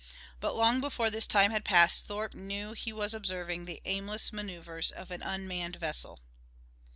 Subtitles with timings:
[0.39, 4.89] But long before this time had passed Thorpe knew he was observing the aimless maneuvers
[4.89, 6.17] of an unmanned vessel.